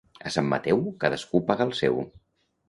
[0.27, 2.01] A Sant Mateu, cadascú paga el seu.